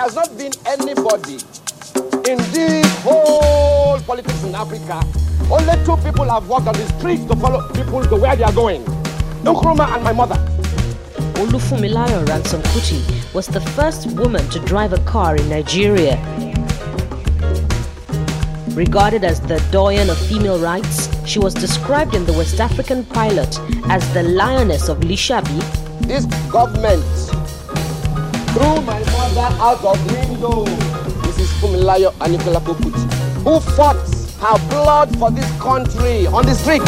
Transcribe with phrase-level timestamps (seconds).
[0.00, 1.34] There has not been anybody
[2.30, 5.02] in this whole politics in Africa.
[5.52, 8.52] Only two people have walked on the streets to follow people to where they are
[8.54, 8.82] going.
[9.44, 10.36] Nkrumah and my mother.
[11.34, 16.16] Olufunmilayo Ransom Kuti was the first woman to drive a car in Nigeria.
[18.70, 23.60] Regarded as the doyen of female rights, she was described in the West African pilot
[23.90, 25.60] as the lioness of Lishabi.
[26.08, 27.04] This government
[28.60, 30.64] threw my mother out of window.
[31.24, 33.04] This is Fumilayo Anikulapo Kuti,
[33.44, 33.96] who fought
[34.44, 36.82] her blood for this country on the street.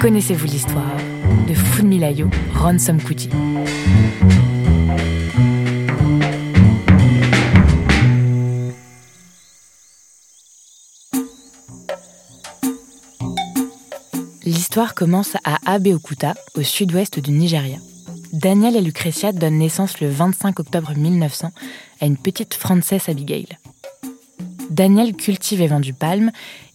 [0.00, 0.82] Connaissez-vous l'histoire
[1.46, 3.30] de Funmilayo Ransom Kuti?
[14.88, 17.76] Commence à Abeokuta, au sud-ouest du Nigeria.
[18.32, 21.52] Daniel et Lucretia donnent naissance le 25 octobre 1900
[22.00, 23.46] à une petite Frances Abigail.
[24.70, 26.30] Daniel cultive et vend du palme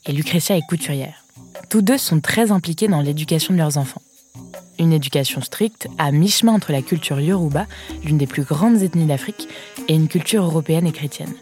[0.06, 1.26] et Lucretia est couturière.
[1.70, 4.03] Tous deux sont très impliqués dans l'éducation de leurs enfants.
[4.78, 7.66] Une éducation stricte, à mi-chemin entre la culture yoruba,
[8.03, 9.48] l'une des plus grandes ethnies d'Afrique,
[9.88, 11.33] et une culture européenne et chrétienne.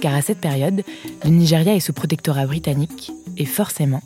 [0.00, 0.82] Car à cette période,
[1.24, 4.02] le Nigeria est sous protectorat britannique, et forcément,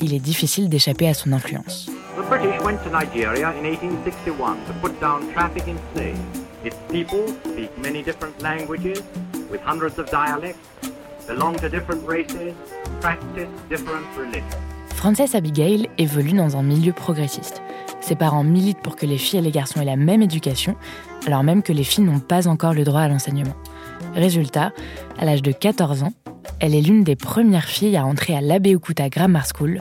[0.00, 1.90] il est difficile d'échapper à son influence.
[2.16, 6.18] The British went to Nigeria in 1861 to put down traffic in slaves.
[6.64, 9.02] Its people speak many different languages
[9.50, 10.58] with hundreds of dialects,
[11.26, 12.54] belong to different races,
[13.00, 14.58] practice different religions.
[14.94, 17.60] Frances Abigail évolue dans un milieu progressiste.
[18.00, 20.76] Ses parents militent pour que les filles et les garçons aient la même éducation,
[21.26, 23.54] alors même que les filles n'ont pas encore le droit à l'enseignement.
[24.14, 24.72] Résultat,
[25.18, 26.12] à l'âge de 14 ans,
[26.62, 29.80] elle est l'une des premières filles à entrer à l'Abeokuta Grammar School,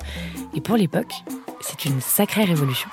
[0.56, 1.14] et pour l'époque,
[1.62, 2.90] c'est une sacrée révolution.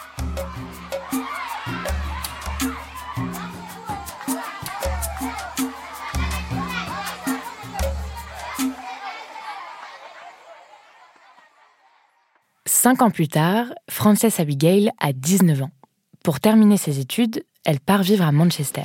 [12.66, 15.70] Cinq ans plus tard, Frances Abigail a 19 ans.
[16.22, 18.82] Pour terminer ses études, elle part vivre à Manchester.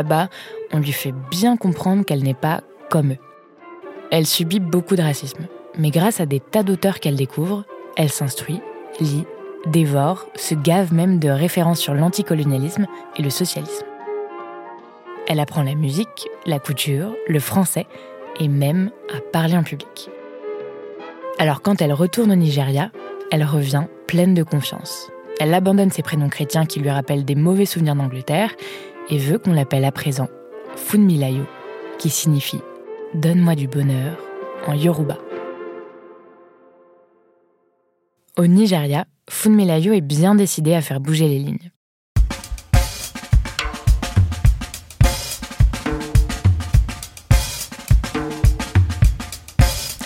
[0.00, 0.30] Là-bas,
[0.72, 3.18] on lui fait bien comprendre qu'elle n'est pas comme eux.
[4.10, 5.46] Elle subit beaucoup de racisme,
[5.76, 7.64] mais grâce à des tas d'auteurs qu'elle découvre,
[7.98, 8.62] elle s'instruit,
[8.98, 9.26] lit,
[9.66, 12.86] dévore, se gave même de références sur l'anticolonialisme
[13.18, 13.84] et le socialisme.
[15.28, 17.86] Elle apprend la musique, la couture, le français
[18.40, 20.08] et même à parler en public.
[21.38, 22.90] Alors quand elle retourne au Nigeria,
[23.30, 25.10] elle revient pleine de confiance.
[25.40, 28.54] Elle abandonne ses prénoms chrétiens qui lui rappellent des mauvais souvenirs d'Angleterre
[29.10, 30.28] et veut qu'on l'appelle à présent
[30.76, 31.44] Funmilayo,
[31.98, 32.60] qui signifie
[33.14, 34.16] Donne-moi du bonheur
[34.66, 35.18] en Yoruba.
[38.36, 41.70] Au Nigeria, Funmilayo est bien décidée à faire bouger les lignes.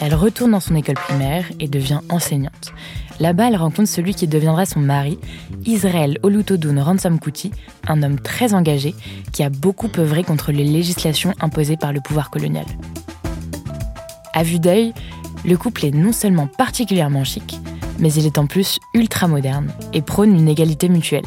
[0.01, 2.75] Elle retourne dans son école primaire et devient enseignante.
[3.21, 5.19] Là-bas, elle rencontre celui qui deviendra son mari,
[5.67, 7.53] Israël Olutodun Ransom Kuti,
[7.87, 8.95] un homme très engagé
[9.33, 12.67] qui a beaucoup œuvré contre les législations imposées par le pouvoir colonial.
[14.33, 14.93] À vue d'œil,
[15.45, 17.59] le couple est non seulement particulièrement chic,
[17.99, 21.27] mais il est en plus ultra moderne et prône une égalité mutuelle.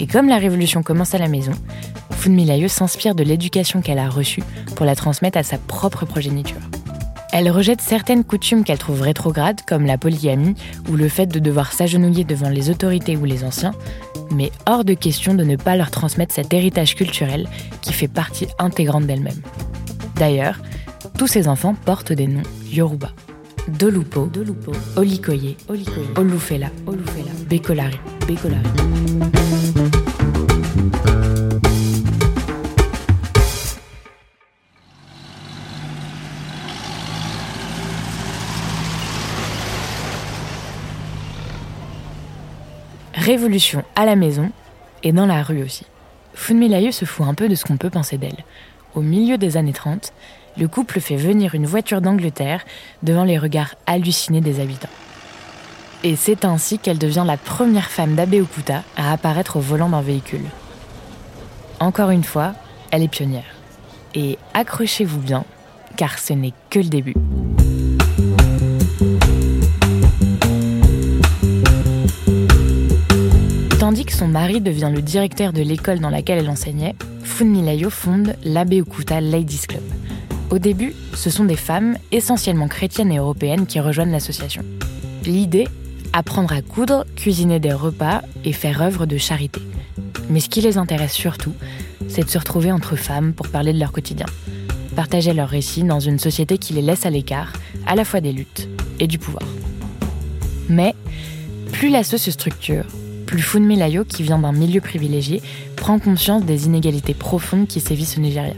[0.00, 1.52] Et comme la révolution commence à la maison,
[2.10, 4.42] Funmilayo s'inspire de l'éducation qu'elle a reçue
[4.74, 6.60] pour la transmettre à sa propre progéniture.
[7.32, 10.54] Elle rejette certaines coutumes qu'elle trouve rétrogrades, comme la polygamie
[10.90, 13.74] ou le fait de devoir s'agenouiller devant les autorités ou les anciens,
[14.30, 17.46] mais hors de question de ne pas leur transmettre cet héritage culturel
[17.82, 19.40] qui fait partie intégrante d'elle-même.
[20.16, 20.58] D'ailleurs,
[21.18, 23.10] tous ces enfants portent des noms yoruba.
[23.68, 29.37] Dolupo, Dolupo Olikoye, Olikoye Olufela, Olufela, Bekolari, Bekolari.
[43.28, 44.50] Révolution à la maison
[45.02, 45.84] et dans la rue aussi.
[46.32, 48.42] Funmilayo se fout un peu de ce qu'on peut penser d'elle.
[48.94, 50.14] Au milieu des années 30,
[50.56, 52.64] le couple fait venir une voiture d'Angleterre
[53.02, 54.88] devant les regards hallucinés des habitants.
[56.04, 60.46] Et c'est ainsi qu'elle devient la première femme d'Abeokuta à apparaître au volant d'un véhicule.
[61.80, 62.54] Encore une fois,
[62.92, 63.56] elle est pionnière.
[64.14, 65.44] Et accrochez-vous bien,
[65.98, 67.14] car ce n'est que le début.
[73.88, 78.36] Tandis que son mari devient le directeur de l'école dans laquelle elle enseignait, Funmilayo fonde
[78.44, 79.82] l'Abeokuta Ladies Club.
[80.50, 84.62] Au début, ce sont des femmes, essentiellement chrétiennes et européennes, qui rejoignent l'association.
[85.24, 85.68] L'idée
[86.12, 89.62] Apprendre à coudre, cuisiner des repas et faire œuvre de charité.
[90.28, 91.54] Mais ce qui les intéresse surtout,
[92.08, 94.26] c'est de se retrouver entre femmes pour parler de leur quotidien.
[94.96, 97.54] Partager leurs récits dans une société qui les laisse à l'écart,
[97.86, 98.68] à la fois des luttes
[99.00, 99.48] et du pouvoir.
[100.68, 100.94] Mais
[101.72, 102.84] plus l'asso se structure,
[103.28, 105.42] plus Funmilayo, qui vient d'un milieu privilégié,
[105.76, 108.54] prend conscience des inégalités profondes qui sévissent au Nigeria.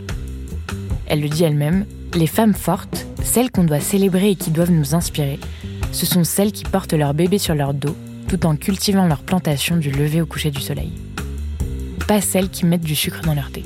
[1.08, 4.94] Elle le dit elle-même, les femmes fortes, celles qu'on doit célébrer et qui doivent nous
[4.94, 5.40] inspirer,
[5.90, 7.96] ce sont celles qui portent leur bébé sur leur dos
[8.28, 10.92] tout en cultivant leur plantation du lever au coucher du soleil.
[12.06, 13.64] Pas celles qui mettent du sucre dans leur thé.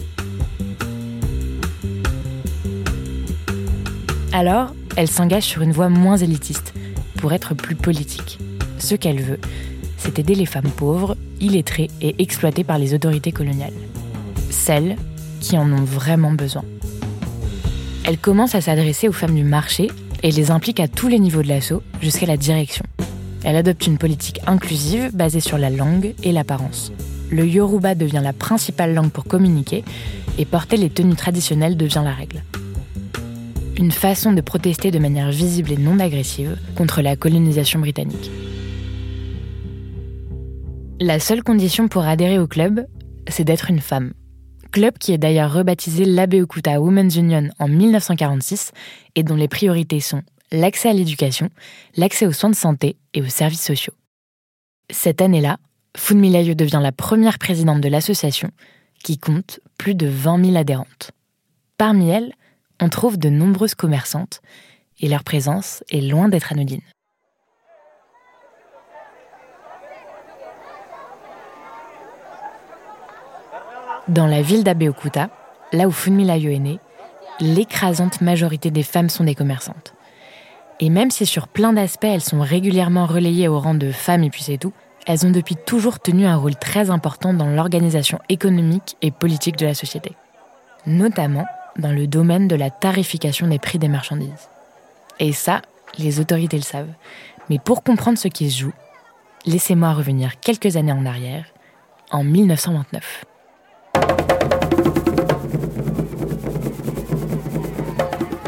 [4.33, 6.73] Alors, elle s'engage sur une voie moins élitiste,
[7.19, 8.39] pour être plus politique.
[8.79, 9.41] Ce qu'elle veut,
[10.05, 13.73] c'est aider les femmes pauvres, illettrées et exploitées par les autorités coloniales.
[14.51, 14.97] Celles
[15.41, 16.65] qui en ont vraiment besoin.
[18.05, 19.91] Elle commence à s'adresser aux femmes du marché
[20.23, 22.85] et les implique à tous les niveaux de l'assaut, jusqu'à la direction.
[23.45, 26.93] Elle adopte une politique inclusive basée sur la langue et l'apparence.
[27.31, 29.85] Le yoruba devient la principale langue pour communiquer
[30.37, 32.43] et porter les tenues traditionnelles devient la règle.
[33.79, 38.31] Une façon de protester de manière visible et non agressive contre la colonisation britannique.
[41.01, 42.87] La seule condition pour adhérer au club,
[43.29, 44.13] c'est d'être une femme
[44.75, 48.73] club qui est d'ailleurs rebaptisé l'Abeokuta Women's Union en 1946
[49.15, 51.49] et dont les priorités sont l'accès à l'éducation,
[51.97, 53.95] l'accès aux soins de santé et aux services sociaux.
[54.91, 55.59] Cette année-là,
[55.97, 58.51] Funmilayo devient la première présidente de l'association
[59.05, 61.13] qui compte plus de 20 000 adhérentes.
[61.79, 62.35] Parmi elles,
[62.81, 64.43] on trouve de nombreuses commerçantes
[64.99, 66.83] et leur présence est loin d'être anodine.
[74.09, 75.31] Dans la ville d'Abeokuta,
[75.73, 76.79] là où Funmilayo est née,
[77.41, 79.95] l'écrasante majorité des femmes sont des commerçantes.
[80.79, 84.29] Et même si sur plein d'aspects elles sont régulièrement relayées au rang de femmes et
[84.29, 84.75] puis c'est tout,
[85.07, 89.67] elles ont depuis toujours tenu un rôle très important dans l'organisation économique et politique de
[89.67, 90.13] la société.
[90.87, 91.47] Notamment
[91.79, 94.51] dans le domaine de la tarification des prix des marchandises.
[95.19, 95.63] Et ça,
[95.99, 96.93] les autorités le savent.
[97.49, 98.73] Mais pour comprendre ce qui se joue,
[99.47, 101.47] laissez-moi revenir quelques années en arrière,
[102.11, 103.25] en 1929.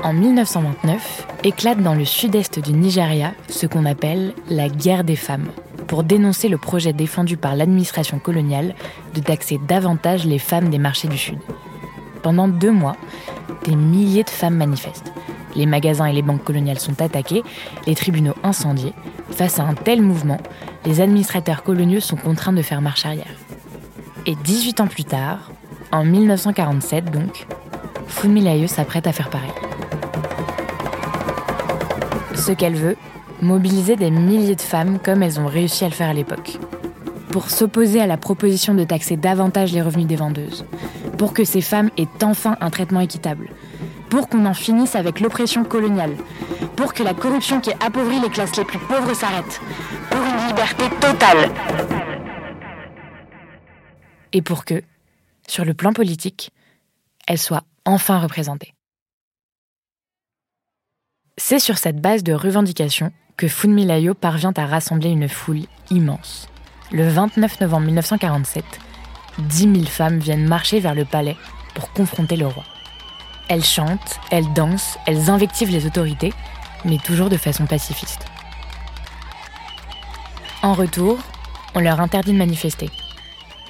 [0.06, 5.48] En 1929, éclate dans le sud-est du Nigeria ce qu'on appelle la guerre des femmes,
[5.88, 8.76] pour dénoncer le projet défendu par l'administration coloniale
[9.14, 11.38] de taxer davantage les femmes des marchés du Sud.
[12.22, 12.96] Pendant deux mois,
[13.64, 15.12] des milliers de femmes manifestent.
[15.56, 17.42] Les magasins et les banques coloniales sont attaqués,
[17.88, 18.92] les tribunaux incendiés.
[19.30, 20.38] Face à un tel mouvement,
[20.84, 23.34] les administrateurs coloniaux sont contraints de faire marche arrière.
[24.26, 25.50] Et 18 ans plus tard,
[25.96, 27.46] en 1947 donc,
[28.06, 29.50] Funmilayo s'apprête à faire pareil.
[32.34, 32.96] Ce qu'elle veut,
[33.40, 36.58] mobiliser des milliers de femmes comme elles ont réussi à le faire à l'époque.
[37.30, 40.64] Pour s'opposer à la proposition de taxer davantage les revenus des vendeuses.
[41.18, 43.48] Pour que ces femmes aient enfin un traitement équitable.
[44.10, 46.12] Pour qu'on en finisse avec l'oppression coloniale.
[46.76, 49.60] Pour que la corruption qui appauvrit les classes les plus pauvres s'arrête.
[50.10, 51.50] Pour une liberté totale
[54.32, 54.82] et pour que,
[55.48, 56.50] sur le plan politique,
[57.26, 58.74] elle soit enfin représentée.
[61.38, 66.48] C'est sur cette base de revendication que Funmilayo parvient à rassembler une foule immense.
[66.92, 68.64] Le 29 novembre 1947,
[69.38, 71.36] 10 000 femmes viennent marcher vers le palais
[71.74, 72.64] pour confronter le roi.
[73.48, 76.32] Elles chantent, elles dansent, elles invectivent les autorités,
[76.84, 78.24] mais toujours de façon pacifiste.
[80.62, 81.18] En retour,
[81.74, 82.90] on leur interdit de manifester.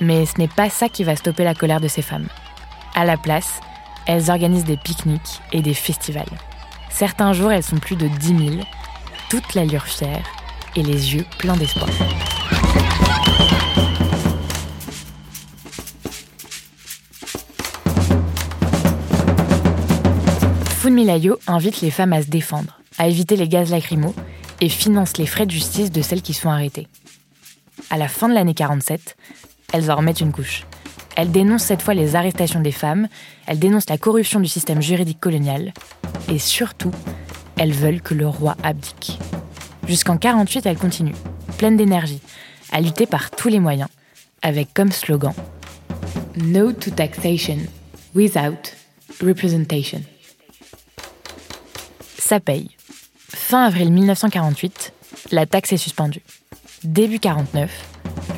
[0.01, 2.29] Mais ce n'est pas ça qui va stopper la colère de ces femmes.
[2.95, 3.61] À la place,
[4.07, 6.25] elles organisent des pique-niques et des festivals.
[6.91, 8.61] Certains jours, elles sont plus de 10 000,
[9.29, 10.25] toute l'allure fière
[10.77, 11.89] et les yeux pleins d'espoir.
[20.81, 24.15] Funmilayo invite les femmes à se défendre, à éviter les gaz lacrymaux
[24.61, 26.87] et finance les frais de justice de celles qui sont arrêtées.
[27.91, 29.17] à la fin de l'année 47,
[29.73, 30.65] elles en remettent une couche.
[31.17, 33.09] Elles dénoncent cette fois les arrestations des femmes,
[33.47, 35.73] elles dénoncent la corruption du système juridique colonial,
[36.29, 36.93] et surtout,
[37.57, 39.19] elles veulent que le roi abdique.
[39.87, 41.15] Jusqu'en 48, elles continuent,
[41.57, 42.21] pleines d'énergie,
[42.71, 43.89] à lutter par tous les moyens,
[44.43, 45.33] avec comme slogan
[46.37, 47.59] No to taxation
[48.15, 48.75] without
[49.23, 50.03] representation.
[52.19, 52.71] Ça paye.
[53.29, 54.93] Fin avril 1948,
[55.31, 56.23] la taxe est suspendue.
[56.85, 57.71] Début 49,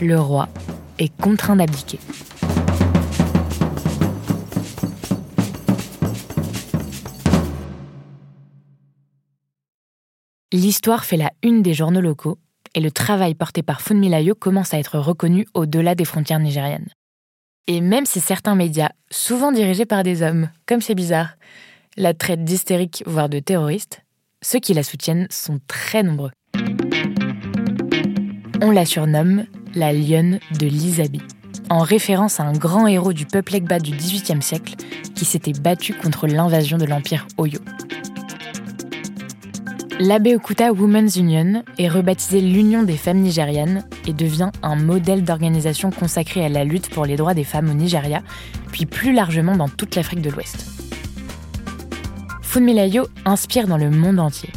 [0.01, 0.49] le roi
[0.99, 1.99] est contraint d'abdiquer.
[10.53, 12.39] L'histoire fait la une des journaux locaux
[12.75, 16.89] et le travail porté par Funmilayo commence à être reconnu au-delà des frontières nigériennes.
[17.67, 21.37] Et même si certains médias, souvent dirigés par des hommes, comme c'est bizarre,
[21.97, 24.03] la traitent d'hystérique, voire de terroriste,
[24.41, 26.31] ceux qui la soutiennent sont très nombreux.
[28.63, 29.45] On la surnomme
[29.75, 31.21] la lionne de l'Isabi,
[31.71, 34.75] en référence à un grand héros du peuple Egba du XVIIIe siècle
[35.15, 37.61] qui s'était battu contre l'invasion de l'empire Oyo.
[40.01, 46.45] L'Abeokuta Women's Union est rebaptisée l'Union des femmes nigérianes et devient un modèle d'organisation consacré
[46.45, 48.23] à la lutte pour les droits des femmes au Nigeria,
[48.71, 50.67] puis plus largement dans toute l'Afrique de l'Ouest.
[52.43, 54.51] Funmilayo inspire dans le monde entier.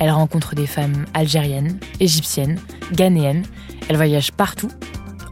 [0.00, 2.58] Elle rencontre des femmes algériennes, égyptiennes,
[2.92, 3.44] ghanéennes,
[3.88, 4.70] elle voyage partout,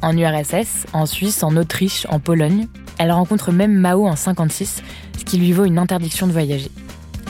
[0.02, 2.68] en URSS, en Suisse, en Autriche, en Pologne.
[2.98, 4.82] Elle rencontre même Mao en 56,
[5.18, 6.70] ce qui lui vaut une interdiction de voyager.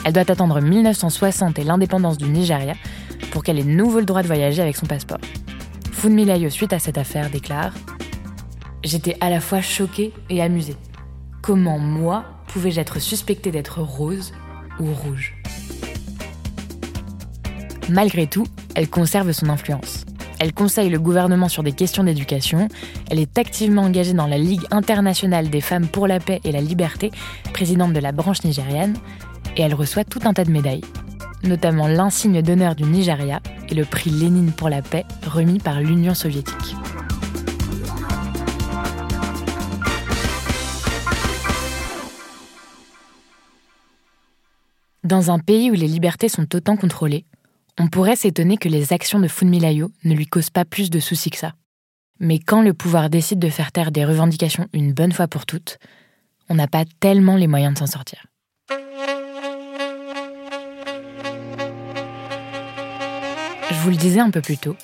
[0.05, 2.75] Elle doit attendre 1960 et l'indépendance du Nigeria
[3.31, 5.19] pour qu'elle ait nouveau le droit de voyager avec son passeport.
[5.91, 7.73] Funmilayo, suite à cette affaire, déclare
[8.83, 10.77] J'étais à la fois choquée et amusée.
[11.41, 14.33] Comment moi pouvais-je être suspectée d'être rose
[14.79, 15.35] ou rouge?
[17.89, 20.06] Malgré tout, elle conserve son influence.
[20.39, 22.67] Elle conseille le gouvernement sur des questions d'éducation.
[23.09, 26.61] Elle est activement engagée dans la Ligue internationale des femmes pour la paix et la
[26.61, 27.11] liberté,
[27.53, 28.95] présidente de la branche nigériane
[29.55, 30.83] et elle reçoit tout un tas de médailles,
[31.43, 36.13] notamment l'insigne d'honneur du Nigeria et le prix Lénine pour la paix remis par l'Union
[36.13, 36.75] soviétique.
[45.03, 47.25] Dans un pays où les libertés sont autant contrôlées,
[47.79, 51.29] on pourrait s'étonner que les actions de Funmilayo ne lui causent pas plus de soucis
[51.29, 51.53] que ça.
[52.19, 55.77] Mais quand le pouvoir décide de faire taire des revendications une bonne fois pour toutes,
[56.49, 58.25] on n'a pas tellement les moyens de s'en sortir.
[63.69, 64.75] Je vous le disais un peu plus tôt,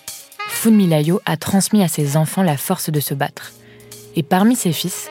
[0.47, 3.53] Funmilayo a transmis à ses enfants la force de se battre.
[4.15, 5.09] Et parmi ses fils,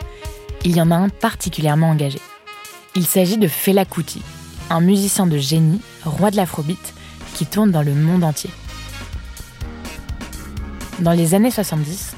[0.64, 2.20] il y en a un particulièrement engagé.
[2.94, 4.22] Il s'agit de Fela Kuti,
[4.70, 6.94] un musicien de génie, roi de l'afrobeat,
[7.46, 8.50] tourne dans le monde entier.
[11.00, 12.14] Dans les années 70,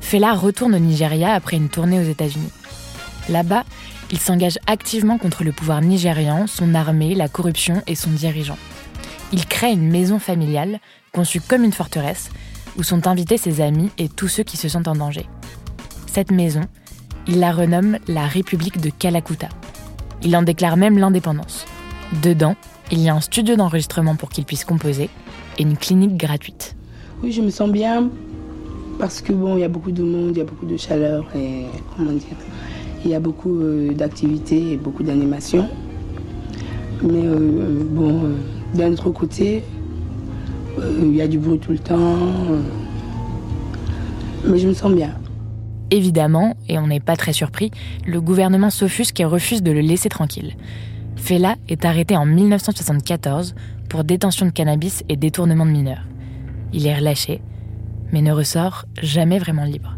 [0.00, 2.52] Fela retourne au Nigeria après une tournée aux États-Unis.
[3.28, 3.64] Là-bas,
[4.10, 8.58] il s'engage activement contre le pouvoir nigérian, son armée, la corruption et son dirigeant.
[9.32, 10.80] Il crée une maison familiale,
[11.12, 12.30] conçue comme une forteresse,
[12.76, 15.26] où sont invités ses amis et tous ceux qui se sentent en danger.
[16.12, 16.62] Cette maison,
[17.26, 19.48] il la renomme la République de Kalakuta.
[20.22, 21.64] Il en déclare même l'indépendance.
[22.22, 22.54] Dedans,
[22.92, 25.10] il y a un studio d'enregistrement pour qu'il puisse composer
[25.58, 26.76] et une clinique gratuite.
[27.22, 28.08] Oui, je me sens bien
[28.98, 31.26] parce que bon, il y a beaucoup de monde, il y a beaucoup de chaleur
[31.34, 31.64] et
[31.96, 32.36] comment dire,
[33.04, 35.68] il y a beaucoup euh, d'activités et beaucoup d'animations.
[37.02, 38.34] Mais euh, bon, euh,
[38.74, 39.62] d'un autre côté,
[41.02, 42.16] il y a du bruit tout le temps.
[44.44, 45.14] mais je me sens bien.
[45.90, 47.70] Évidemment, et on n'est pas très surpris,
[48.06, 50.56] le gouvernement s'offusque et refuse de le laisser tranquille.
[51.16, 53.54] Fela est arrêté en 1974
[53.88, 56.04] pour détention de cannabis et détournement de mineurs.
[56.72, 57.40] Il est relâché,
[58.12, 59.96] mais ne ressort jamais vraiment libre.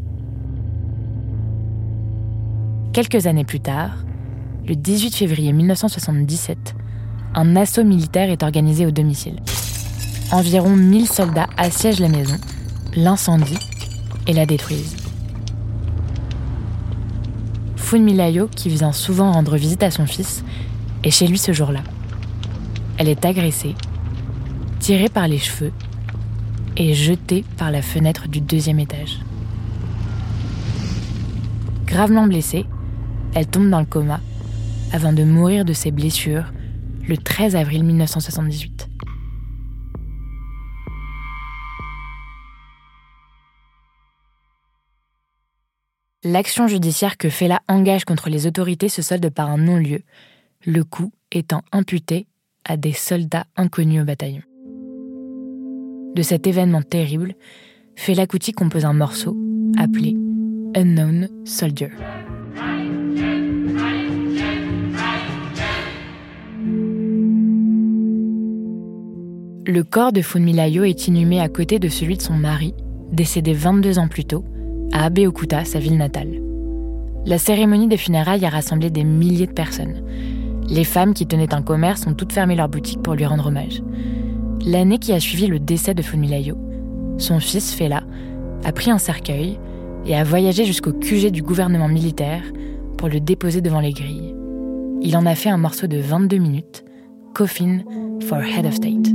[2.93, 4.05] Quelques années plus tard,
[4.67, 6.75] le 18 février 1977,
[7.35, 9.37] un assaut militaire est organisé au domicile.
[10.33, 12.37] Environ 1000 soldats assiègent la maison,
[12.97, 13.59] l'incendient
[14.27, 14.97] et la détruisent.
[17.77, 20.45] Funmilayo, qui vient souvent rendre visite à son fils,
[21.03, 21.83] est chez lui ce jour-là.
[22.99, 23.75] Elle est agressée,
[24.81, 25.73] tirée par les cheveux
[26.77, 29.21] et jetée par la fenêtre du deuxième étage.
[31.87, 32.67] Gravement blessée,
[33.35, 34.21] elle tombe dans le coma
[34.93, 36.53] avant de mourir de ses blessures
[37.07, 38.89] le 13 avril 1978.
[46.25, 50.03] L'action judiciaire que Fela engage contre les autorités se solde par un non-lieu,
[50.67, 52.27] le coup étant imputé
[52.65, 54.43] à des soldats inconnus au bataillon.
[56.15, 57.35] De cet événement terrible,
[57.97, 59.37] Fela Kuti compose un morceau
[59.79, 60.17] appelé
[60.75, 61.91] Unknown Soldier.
[69.67, 72.75] Le corps de Funmilayo est inhumé à côté de celui de son mari,
[73.13, 74.45] décédé 22 ans plus tôt,
[74.93, 76.41] à Abeokuta, sa ville natale.
[77.27, 80.03] La cérémonie des funérailles a rassemblé des milliers de personnes.
[80.69, 83.83] Les femmes qui tenaient un commerce ont toutes fermé leurs boutiques pour lui rendre hommage.
[84.65, 86.57] L'année qui a suivi le décès de Funmilayo,
[87.17, 88.03] son fils Fela
[88.65, 89.59] a pris un cercueil
[90.05, 92.43] et a voyagé jusqu'au QG du gouvernement militaire
[92.99, 94.35] pour le déposer devant les grilles.
[95.01, 96.85] Il en a fait un morceau de 22 minutes,
[97.35, 97.81] Coffin
[98.29, 99.09] for Head of State.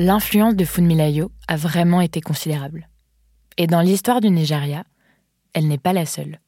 [0.00, 2.88] L'influence de Funmilayo a vraiment été considérable.
[3.56, 4.84] Et dans l'histoire du Nigeria,
[5.54, 6.38] elle n'est pas la seule.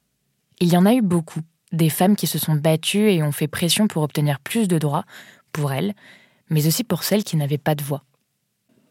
[0.60, 1.40] Il y en a eu beaucoup,
[1.72, 5.04] des femmes qui se sont battues et ont fait pression pour obtenir plus de droits
[5.50, 5.94] pour elles,
[6.48, 8.04] mais aussi pour celles qui n'avaient pas de voix.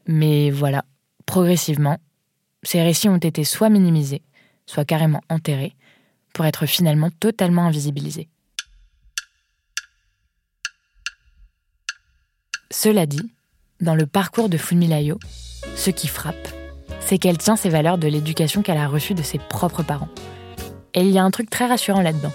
[0.07, 0.83] Mais voilà,
[1.25, 1.97] progressivement,
[2.61, 4.23] ces récits ont été soit minimisés,
[4.65, 5.77] soit carrément enterrés,
[6.33, 8.27] pour être finalement totalement invisibilisés.
[12.71, 13.31] Cela dit,
[13.81, 15.19] dans le parcours de Funmilayo,
[15.75, 16.49] ce qui frappe,
[16.99, 20.09] c'est qu'elle tient ses valeurs de l'éducation qu'elle a reçue de ses propres parents.
[20.93, 22.33] Et il y a un truc très rassurant là-dedans,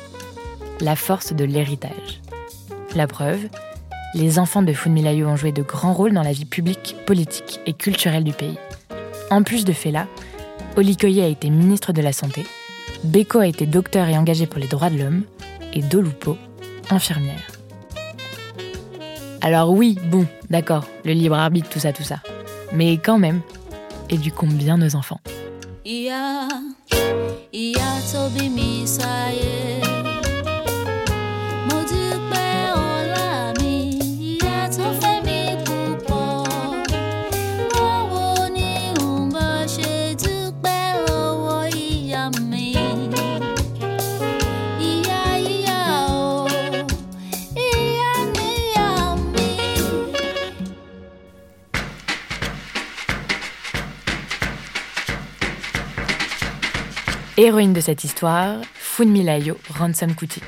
[0.80, 2.20] la force de l'héritage.
[2.94, 3.48] La preuve,
[4.14, 7.72] les enfants de Funmilayo ont joué de grands rôles dans la vie publique, politique et
[7.72, 8.58] culturelle du pays.
[9.30, 10.06] En plus de Fela,
[10.76, 12.44] Olikoye a été ministre de la Santé,
[13.02, 15.24] Beko a été docteur et engagé pour les droits de l'homme,
[15.72, 16.38] et Dolupo,
[16.90, 17.53] infirmière.
[19.44, 22.16] Alors oui, bon, d'accord, le libre arbitre, tout ça, tout ça.
[22.72, 23.42] Mais quand même,
[24.08, 25.21] éduquons bien nos enfants.
[57.36, 60.40] Héroïne de cette histoire, Funmilayo Ransom Kuti.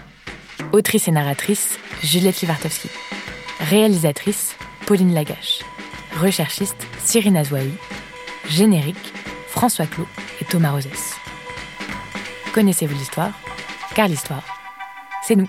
[0.72, 2.88] Autrice et narratrice, Juliette Livartowski.
[3.59, 4.55] Réalisatrice,
[4.87, 5.64] Pauline Lagache.
[6.20, 7.72] Recherchiste, Cyrine Azouaï.
[8.49, 9.12] Générique,
[9.49, 10.07] François Clot
[10.40, 11.16] et Thomas Rosès.
[12.55, 13.33] Connaissez-vous l'histoire?
[13.96, 14.44] Car l'histoire,
[15.25, 15.49] c'est nous.